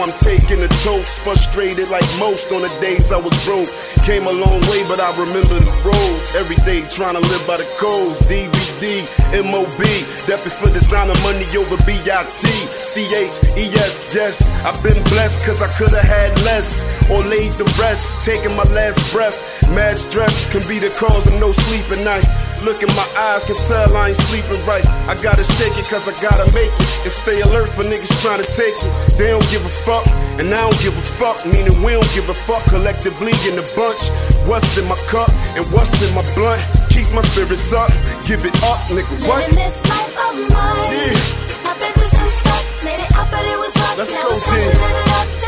[0.01, 1.21] I'm taking the toast.
[1.21, 3.69] Frustrated like most on the days I was broke.
[4.05, 6.35] Came a long way, but I remember the roads.
[6.35, 8.19] Every day trying to live by the codes.
[8.29, 9.03] DVD,
[9.43, 9.81] MOB,
[10.27, 12.43] Deputy for designer money over BIT.
[12.43, 14.49] CHES, yes.
[14.63, 16.85] I've been blessed cause I could've had less.
[17.09, 19.39] Or laid the rest, taking my last breath.
[19.71, 22.46] Mad stress can be the cause of no sleep at night.
[22.63, 24.85] Look in my eyes, can tell I ain't sleeping right.
[25.07, 27.07] I gotta shake it cause I gotta make it.
[27.07, 28.91] And stay alert for niggas trying to take it.
[29.17, 30.05] They don't give a fuck,
[30.41, 31.45] and I don't give a fuck.
[31.45, 34.09] Meaning we don't give a fuck collectively in the bunch.
[34.49, 37.89] What's in my cup and what's in my blunt keeps my spirits up.
[38.27, 39.15] Give it up, nigga.
[39.27, 39.47] What?
[39.47, 41.15] Living this life of mine.
[41.63, 43.97] I've been through some stuff, made it up, but it was rough.
[43.97, 45.46] Let's now go, then.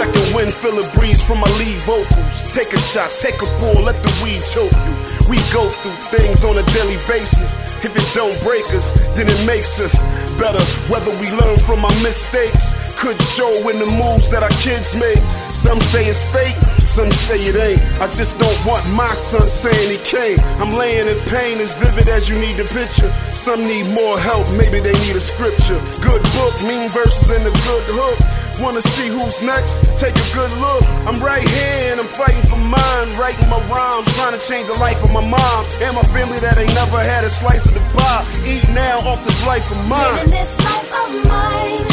[0.00, 2.54] Second wind, feel a breeze from my lead vocals.
[2.54, 4.94] Take a shot, take a pull, let the weed choke you.
[5.28, 7.52] We go through things on a daily basis.
[7.84, 9.92] If it don't break us, then it makes us
[10.40, 10.62] better.
[10.88, 15.20] Whether we learn from our mistakes, could show in the moves that our kids make.
[15.52, 16.56] Some say it's fate,
[16.90, 17.78] some say it ain't.
[18.02, 20.42] I just don't want my son saying he came.
[20.58, 23.06] I'm laying in pain as vivid as you need the picture.
[23.30, 25.78] Some need more help, maybe they need a scripture.
[26.02, 28.18] Good book, mean verses, and a good hook.
[28.58, 29.78] Wanna see who's next?
[30.02, 30.82] Take a good look.
[31.06, 33.06] I'm right here and I'm fighting for mine.
[33.14, 36.58] Writing my rhymes, trying to change the life of my mom and my family that
[36.58, 38.26] ain't never had a slice of the pie.
[38.42, 40.26] Eat now off this life of mine.
[40.26, 41.86] Living this life of mine.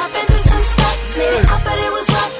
[0.00, 2.37] I've been through some stuff, made it up, but it was rough.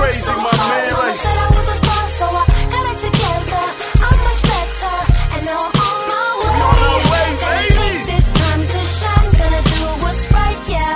[0.00, 3.64] Crazy, my man, like- I was a star, so I got it together.
[4.00, 4.96] I'm much better,
[5.36, 7.28] and now I'm on my way.
[7.36, 9.28] Gotta take this time to shine.
[9.40, 10.94] Gonna do what's right, yeah.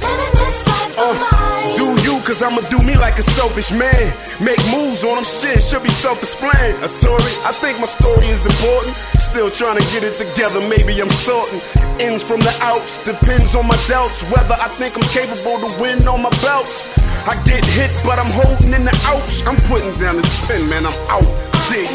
[0.00, 1.76] Living this life of uh, mine.
[1.76, 4.04] Do you, cause I'ma do me like a selfish man.
[4.40, 6.80] Make moves on them shit, should be self-explained.
[6.80, 8.96] A Tory, I think my story is important.
[9.20, 11.60] Still trying to get it together, maybe I'm sorting.
[12.00, 14.24] Ends from the outs, depends on my doubts.
[14.32, 16.88] Whether I think I'm capable to win on my belts.
[17.30, 19.46] I get hit, but I'm holding in the ouch.
[19.46, 21.22] I'm putting down the spin, man, I'm out.
[21.70, 21.86] Dig,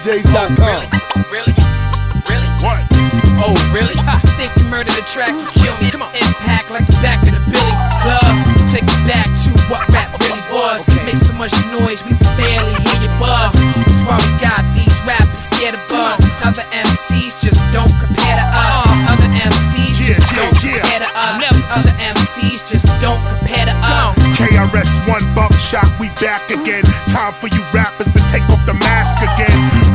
[0.00, 1.28] MixtapeDJs.com.
[1.28, 1.52] really?
[2.24, 2.48] Really?
[2.64, 2.80] What?
[3.44, 3.92] Oh, really?
[4.08, 5.92] Ha, think you murdered the track, you kill me.
[5.92, 8.32] Come on, impact like the back of the Billy Club.
[8.72, 10.88] Take it back to what rap really was.
[11.04, 13.52] Make so much noise, we can barely hear your buzz.
[13.52, 16.16] That's why we got these rappers scared of us.
[16.24, 18.72] These other MCs just don't compare to us.
[18.72, 18.88] Uh.
[18.88, 21.36] These other MCs just don't compare to us.
[21.44, 24.16] These other MCs just don't compare to us.
[24.40, 26.88] KRS-One buckshot, we back again.
[27.12, 29.49] Time for you rappers to take off the mask again.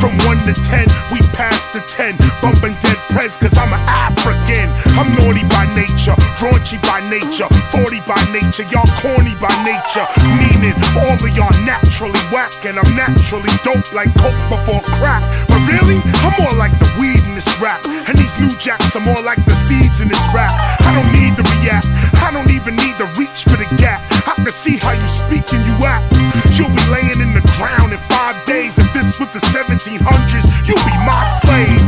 [0.06, 2.14] From 1 to 10, we passed the 10.
[2.38, 4.70] Bumping Dead Prez, cause I'm an African.
[5.01, 10.06] I'm naughty by nature, raunchy by nature, 40 by nature, y'all corny by nature.
[10.38, 15.26] Meaning, all of y'all naturally whack, and I'm naturally dope like coke before crack.
[15.49, 17.82] But really, I'm more like the weed in this rap.
[17.89, 20.53] And these new jacks are more like the seeds in this rap.
[20.86, 21.89] I don't need to react,
[22.22, 24.06] I don't even need to reach for the gap.
[24.30, 26.14] I can see how you speak and you act.
[26.53, 27.99] You'll be laying in the ground in
[29.97, 31.83] 1700s, you'll be my slave.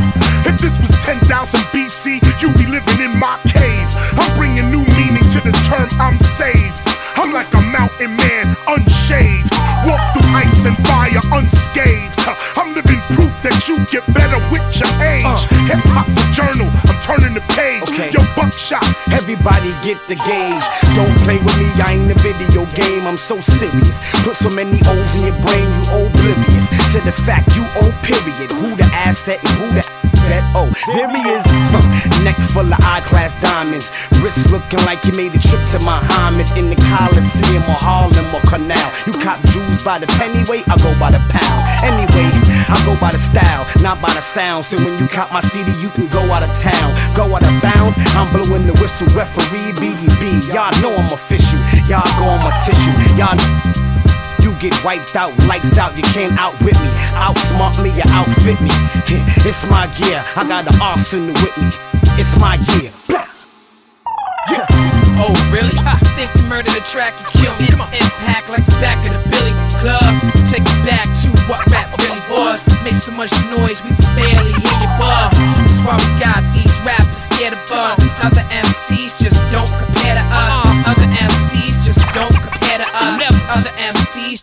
[0.46, 1.28] If this was 10,000
[1.72, 3.88] BC, you'd be living in my cave.
[4.16, 6.82] I'm bringing new meaning to the term I'm saved.
[7.16, 9.52] I'm like a mountain man, unshaved.
[9.84, 12.16] Walk through ice and fire unscathed.
[12.56, 15.26] I'm living proof that you get better with your age.
[15.26, 15.36] Uh.
[15.68, 17.82] Hip hop's a journal, I'm turning the page.
[17.90, 18.10] Okay.
[18.14, 18.84] Yo, buckshot.
[19.12, 20.66] Everybody get the gauge.
[20.94, 23.06] Don't play with me, I ain't a video game.
[23.06, 23.98] I'm so serious.
[24.22, 27.92] Put so many O's in your brain, you oblivious to the fact you owe.
[28.02, 28.50] Period.
[28.50, 29.84] Who the asset and who the
[30.28, 31.44] that oh there he is.
[32.24, 33.88] Neck full of eye class diamonds.
[34.20, 38.40] Wrist looking like he made a trip to Muhammad in the Coliseum or Harlem or
[38.48, 41.60] Canal you cop jewels by the penny weight I go by the pound.
[41.84, 42.28] Anyway
[42.68, 44.64] I go by the style not by the sound.
[44.64, 46.92] So when you cop my CD you can go out of town.
[47.16, 49.08] Go out of bounds I'm blowing the whistle.
[49.12, 51.60] Referee BDB y'all know I'm official.
[51.88, 52.96] Y'all go on my tissue.
[53.16, 53.36] Y'all
[54.48, 56.90] you get wiped out, lights out, you can't outwit me.
[57.12, 58.70] Outsmart me, you outfit me.
[59.44, 61.68] It's my gear, I got the arsenal with me.
[62.16, 62.90] It's my year.
[63.06, 63.28] Blah.
[65.20, 65.76] Oh, really?
[65.84, 67.68] I think you murdered the track, you killed me.
[67.68, 70.08] Impact like the back of the Billy Club.
[70.48, 72.64] Take it back to what rap really was.
[72.84, 75.07] Make so much noise, we can barely hear your buzz.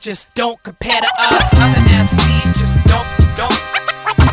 [0.06, 1.50] Just don't compare to us.
[1.58, 3.02] Other MCs just don't,
[3.34, 3.50] don't.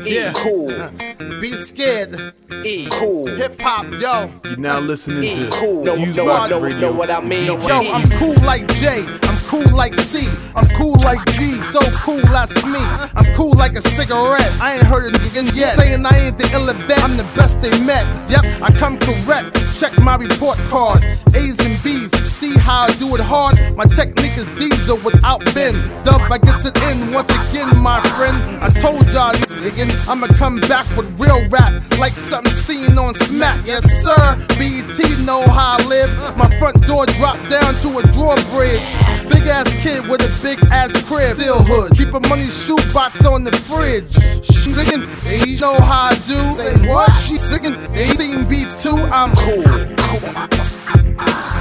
[0.07, 0.71] Cool.
[0.71, 0.89] Yeah.
[1.17, 1.39] Cool.
[1.41, 2.33] Be scared.
[2.65, 2.87] E.
[2.91, 3.27] Cool.
[3.27, 4.31] Hip hop, yo.
[4.43, 5.83] You're now listening to Cool.
[5.83, 6.79] Know, Fuse know, Box know, Radio.
[6.79, 7.45] know what I mean?
[7.45, 9.03] Yo, I'm cool like J.
[9.23, 10.27] I'm cool like C.
[10.55, 11.51] I'm cool like G.
[11.61, 12.79] So cool, that's me.
[13.15, 14.51] I'm cool like a cigarette.
[14.61, 15.77] I ain't heard it again yet.
[15.77, 17.03] Saying I ain't the illa bet.
[17.03, 18.05] I'm the best they met.
[18.29, 19.55] Yep, I come correct.
[19.79, 21.03] Check my report card.
[21.35, 22.11] A's and B's.
[22.31, 23.57] See how I do it hard.
[23.75, 25.77] My technique is diesel without bend.
[26.03, 28.37] Dub, I gets it in once again, my friend.
[28.63, 29.31] I told y'all
[29.65, 33.65] again, I'ma come back with real rap like something seen on Smack.
[33.65, 34.37] Yes, sir.
[34.57, 36.37] BET know how I live.
[36.37, 38.87] My front door dropped down to a drawbridge.
[39.29, 41.37] Big ass kid with a big ass crib.
[41.37, 41.91] Still hood.
[41.97, 44.13] Keep a money shoebox on the fridge.
[44.45, 45.03] Singing,
[45.45, 46.39] you know how I do.
[46.55, 47.11] Say what?
[47.11, 48.97] She singing, they seen beef too.
[49.11, 49.65] I'm cool.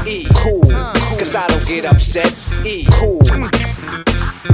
[0.06, 0.26] E.
[0.34, 0.72] Cool.
[0.72, 1.05] Uh.
[1.18, 2.30] Cause I don't get upset.
[2.64, 2.84] E.
[2.92, 3.22] Cool.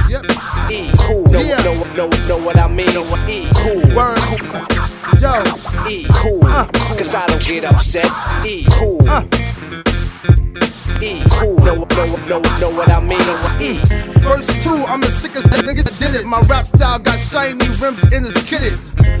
[0.09, 0.25] Yep.
[0.71, 0.89] E.
[0.97, 1.25] Cool.
[1.31, 1.57] Know, Yeah.
[1.63, 2.89] know, know, know what I mean?
[3.27, 3.47] E.
[3.61, 3.83] Cool.
[3.95, 4.17] Word.
[5.19, 5.43] Yo.
[5.89, 6.05] E.
[6.09, 6.41] Cool.
[6.97, 8.07] Cause I don't get upset.
[8.45, 8.65] E.
[8.71, 9.01] Cool.
[9.09, 9.23] Uh.
[11.01, 11.21] E.
[11.31, 11.57] Cool.
[11.65, 13.19] Know, know, know, know what I mean?
[13.61, 13.79] E.
[14.19, 16.25] Verse 2, I'm the sickest that niggas that did it.
[16.25, 18.79] My rap style got shiny rims and it's kitted.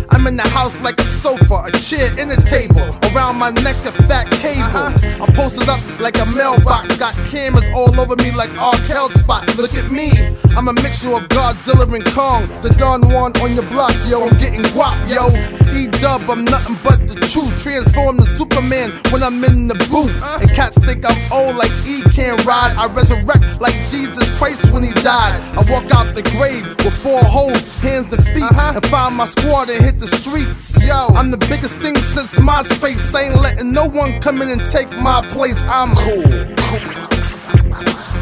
[0.09, 2.87] I'm in the house like a sofa, a chair, and a table.
[3.13, 4.91] Around my neck, a fat cable.
[5.21, 6.97] I'm posted up like a mailbox.
[6.97, 9.55] Got cameras all over me like Arkell spot.
[9.57, 10.11] Look at me.
[10.55, 12.47] I'm a mixture of Godzilla and Kong.
[12.61, 14.23] The Don Juan on your block, yo.
[14.27, 15.29] I'm getting guap, yo.
[15.73, 17.63] E dub, I'm nothing but the truth.
[17.63, 20.13] Transform to Superman when I'm in the booth.
[20.41, 22.75] And cats think I'm old like E can't ride.
[22.77, 25.33] I resurrect like Jesus Christ when he died.
[25.57, 29.69] I walk out the grave with four holes, hands and feet, and find my squad
[29.69, 30.83] and hit the streets.
[30.83, 33.13] Yo, I'm the biggest thing since MySpace.
[33.19, 35.63] Ain't letting no one come in and take my place.
[35.63, 36.23] I'm cool.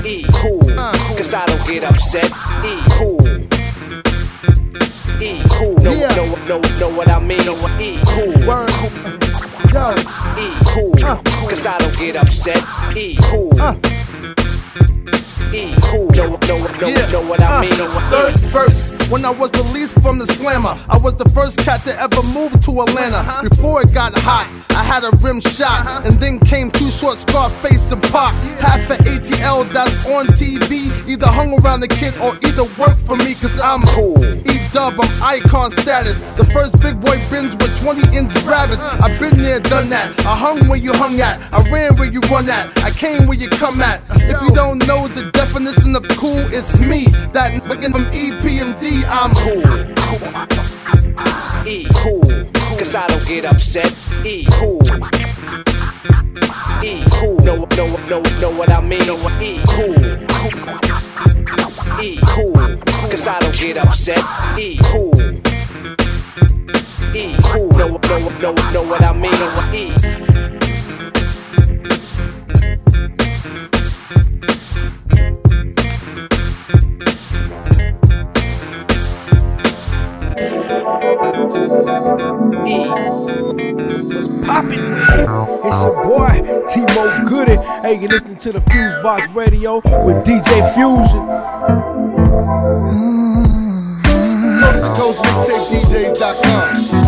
[0.05, 0.25] E.
[0.33, 0.61] Cool.
[0.77, 0.91] Uh.
[1.17, 2.25] Cause I don't get upset.
[2.65, 2.73] E.
[2.97, 3.21] Cool.
[5.21, 5.41] E.
[5.57, 5.77] Cool.
[5.83, 6.15] Know, Yeah.
[6.15, 7.41] know, know, know what I mean?
[7.79, 7.99] E.
[8.05, 8.33] Cool.
[8.47, 8.69] Word.
[9.73, 9.95] Yo.
[10.39, 10.47] E.
[10.73, 10.95] Cool.
[11.49, 12.61] Cause I don't get upset.
[12.97, 13.17] E.
[13.29, 13.51] Cool.
[13.61, 13.75] Uh.
[15.53, 15.75] E.
[15.81, 16.09] Cool.
[16.11, 17.73] Know, know, know, know what I uh, mean?
[17.73, 19.09] Third verse.
[19.11, 22.57] When I was released from the slammer, I was the first cat to ever move
[22.63, 23.17] to Atlanta.
[23.17, 23.49] Uh-huh.
[23.49, 26.01] Before it got hot, I had a rim shot, uh-huh.
[26.05, 28.31] and then came Too Short, Scarface, and Pop.
[28.63, 33.17] Half of ATL that's on TV either hung around the kid or either worked for
[33.17, 34.23] me, cause I'm cool.
[34.23, 36.15] E dub, I'm icon status.
[36.39, 38.79] The first big boy binge with 20 inch rabbits.
[38.79, 39.11] Uh-huh.
[39.11, 40.15] I've been there, done that.
[40.25, 41.35] I hung where you hung at.
[41.51, 42.71] I ran where you run at.
[42.79, 43.99] I came where you come at.
[44.15, 47.05] If you don't know the definition of cool, it's me.
[47.33, 49.65] That nigga from EPMD, I'm cool.
[50.05, 50.21] cool.
[51.65, 52.29] E cool,
[52.77, 53.89] cause I don't get upset.
[54.23, 54.85] E cool.
[56.85, 59.01] E cool, no, no, no, know what I mean?
[59.41, 59.97] E cool,
[60.37, 60.61] cool.
[61.99, 62.61] E cool,
[63.09, 64.21] cause I don't get upset.
[64.59, 65.17] E cool.
[67.17, 69.41] E cool, no, no, no, know what I mean?
[69.73, 70.01] E.
[88.41, 91.27] to the Fuse Box Radio with DJ Fusion.
[94.59, 97.00] Coast to coast mixtape DJs.com.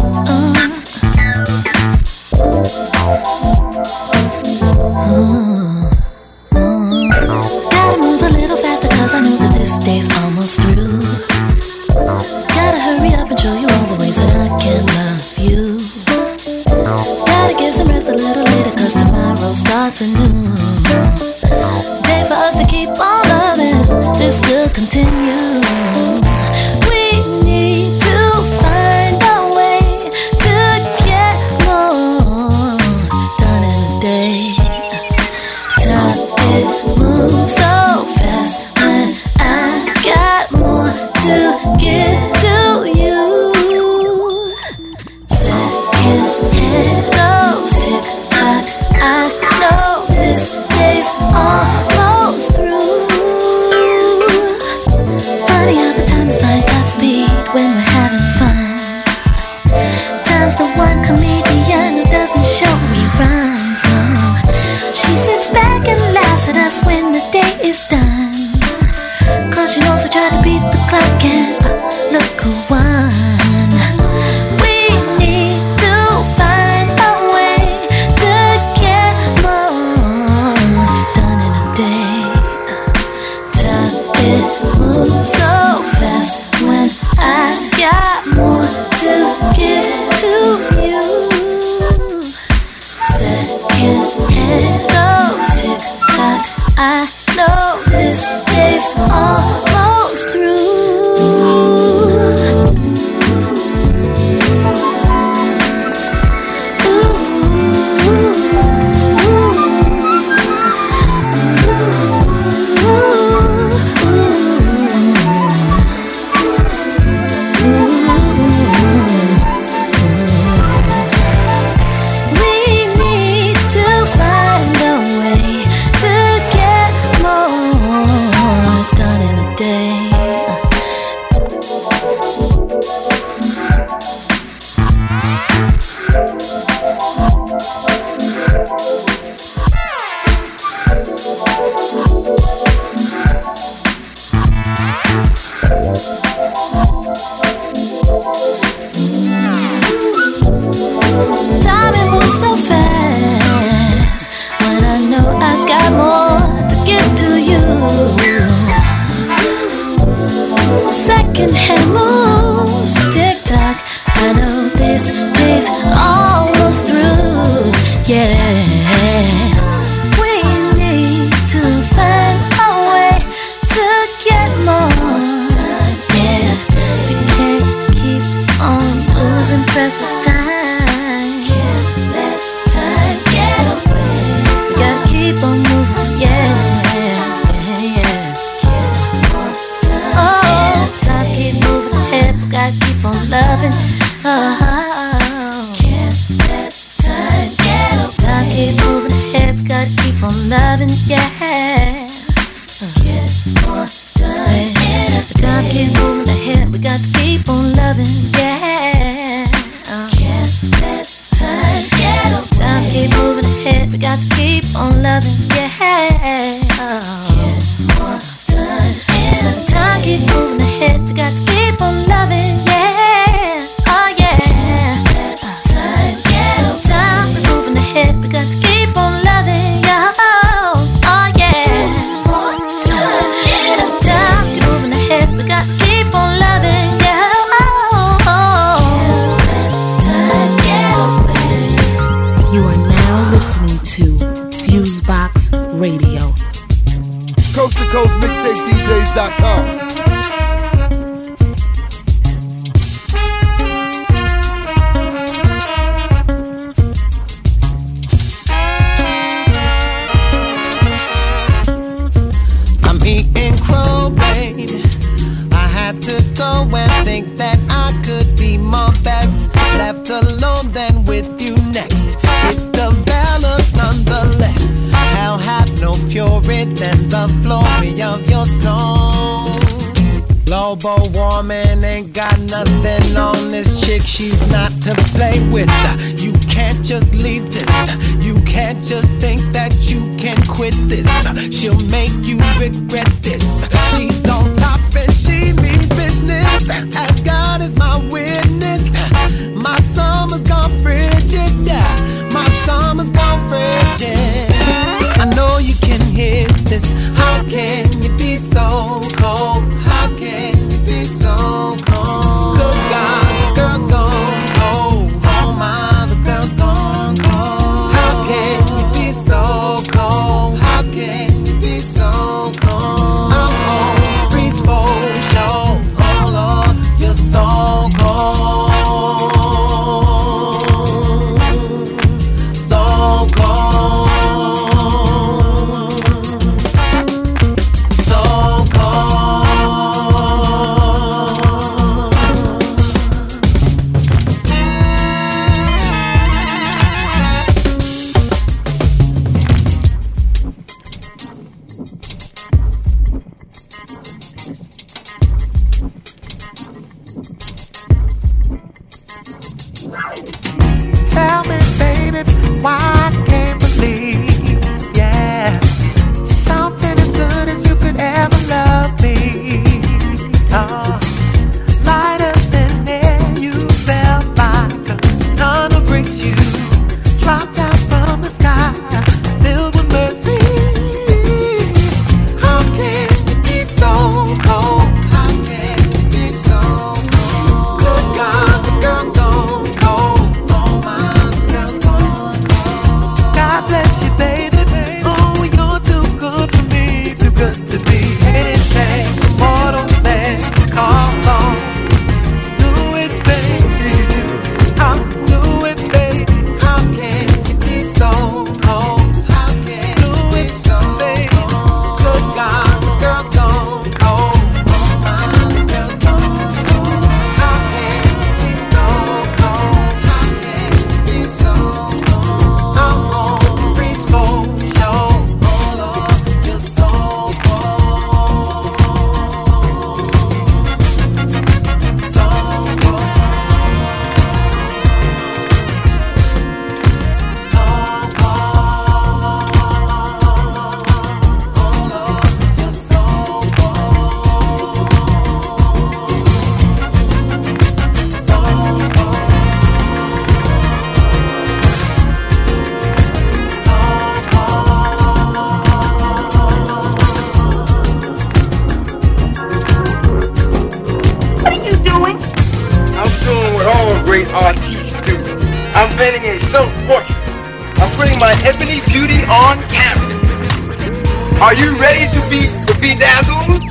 [471.54, 473.62] Are you ready to be to be dazzled?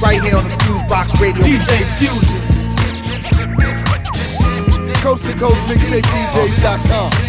[0.00, 1.44] Right here on the Fusebox Radio.
[1.44, 2.40] DJ Fusion.
[5.02, 7.27] Coast to coast mixtapedjs.com.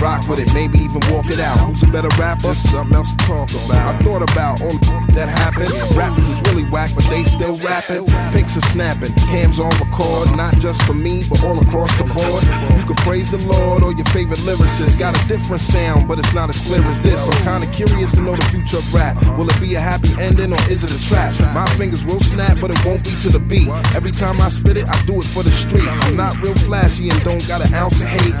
[0.00, 1.58] rock with it, maybe even walk it out.
[1.66, 2.54] Who's a better rapper?
[2.54, 3.82] Something else to talk about.
[3.82, 4.78] I thought about all
[5.18, 5.70] that happened.
[5.96, 8.06] Rappers is really whack, but they still rapping.
[8.32, 12.42] Pics are snapping, cams on record, not just for me, but all across the board.
[12.78, 14.98] You can praise the Lord or your favorite lyricist.
[14.98, 17.24] Got a different sound, but it's not as clear as this.
[17.46, 19.16] I'm kinda curious to know the future of rap.
[19.36, 21.34] Will it be a happy ending or is it a trap?
[21.54, 23.68] My fingers will snap, but it won't be to the beat.
[23.94, 25.86] Every time I spit it, I do it for the street.
[25.86, 28.34] I'm not real flashy and don't got an ounce of hate.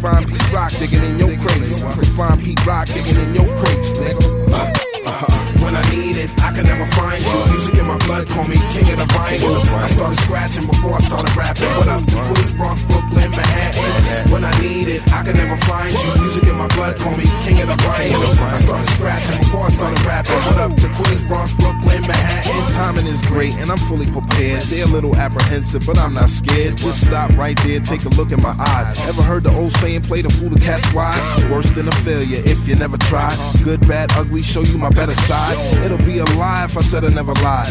[0.00, 1.80] Find Pete Rock digging in your crates.
[1.80, 4.20] Can find Pete Rock digging in your crates, nigga.
[4.52, 5.64] Uh-huh.
[5.64, 7.52] When I need it, I can never find you.
[7.52, 9.56] Music in my blood, call me king of the vinyl.
[9.72, 11.70] I started scratching before I started rapping.
[11.80, 14.32] What up to Queens, Bronx, Brooklyn, Manhattan?
[14.32, 16.22] When I need it, I can never find you.
[16.22, 18.22] Music in my blood, call me king of the vinyl.
[18.42, 20.34] I started scratching before I started rapping.
[20.46, 22.72] What up to Queens, Bronx, Brooklyn, Manhattan?
[22.74, 24.62] Timing is great and I'm fully prepared.
[24.68, 26.76] They're a little apprehensive, but I'm not scared.
[26.76, 29.08] Just stop right there, take a look in my eyes.
[29.08, 31.46] Ever heard the old saying, play the fool to catch wise?
[31.46, 33.34] Worse than a failure if you never try.
[33.62, 35.56] Good, bad, ugly, show you my better side.
[35.84, 37.70] It'll be a lie if I said I never lied.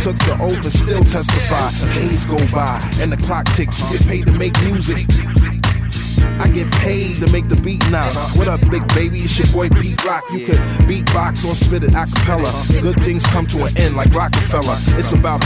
[0.00, 1.70] Took the oath and still testify.
[1.94, 3.80] Days go by and the clock ticks.
[3.92, 4.71] Get paid to make music.
[4.72, 8.08] I get paid to make the beat now.
[8.40, 9.20] What up, big baby?
[9.20, 10.24] It's your boy Pete Rock.
[10.32, 10.56] You could
[10.88, 12.48] beatbox or spit it acapella.
[12.80, 14.80] Good things come to an end like Rockefeller.
[14.96, 15.44] It's about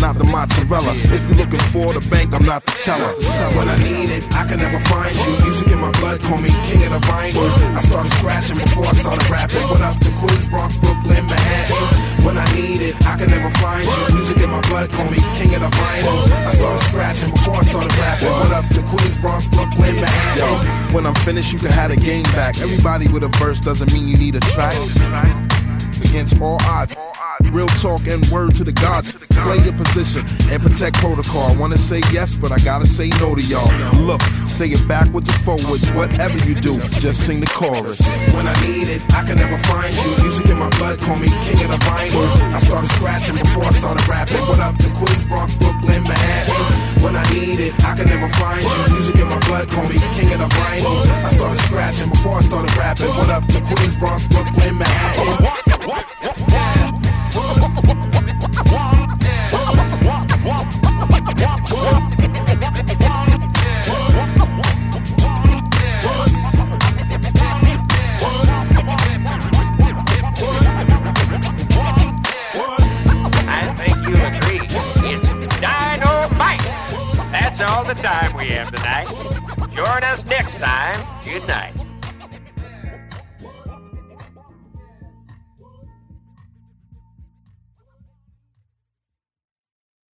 [0.00, 0.88] not the mozzarella.
[1.12, 3.12] If you're looking for the bank, I'm not the teller.
[3.52, 5.44] When I need it, I can never find you.
[5.44, 7.44] Music in my blood, call me king of of vinyl.
[7.76, 9.68] I started scratching before I started rapping.
[9.68, 12.11] What up to Queens, Bronx, Brooklyn, Manhattan?
[12.24, 14.14] When I need it, I can never find you.
[14.14, 16.16] Music in my blood, call me king of the vinyl.
[16.46, 18.28] I started scratching before I started rapping.
[18.28, 20.38] What up to Queens, Bronx, Brooklyn, Manhattan?
[20.38, 22.58] Yo, when I'm finished, you can have the game back.
[22.58, 24.76] Everybody with a verse doesn't mean you need a track.
[26.04, 26.96] Against all odds.
[27.52, 29.12] Real talk and word to the gods.
[29.12, 31.54] Play your position and protect protocol.
[31.56, 33.68] Wanna say yes, but I gotta say no to y'all.
[34.00, 35.90] Look, say it backwards or forwards.
[35.92, 38.00] Whatever you do, just sing the chorus.
[38.32, 40.24] When I need it, I can never find you.
[40.24, 42.24] Music in my blood, call me king of the vinyl.
[42.54, 44.42] I started scratching before I started rapping.
[44.48, 47.02] What up to Queens, Bronx, Brooklyn, Manhattan?
[47.04, 48.94] When I need it, I can never find you.
[48.94, 50.96] Music in my blood, call me king of the vinyl.
[51.22, 53.12] I started scratching before I started rapping.
[53.20, 56.71] What up to Queens, Bronx, Brooklyn, Manhattan?
[77.62, 79.08] All the time we have tonight.
[79.74, 81.22] Join us next time.
[81.24, 81.81] Good night.